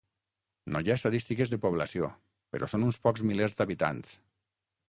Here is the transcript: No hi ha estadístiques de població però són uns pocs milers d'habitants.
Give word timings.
No 0.75 0.79
hi 0.85 0.89
ha 0.89 0.95
estadístiques 0.99 1.51
de 1.53 1.59
població 1.67 2.09
però 2.57 2.71
són 2.75 2.89
uns 2.89 3.01
pocs 3.07 3.25
milers 3.33 3.57
d'habitants. 3.61 4.19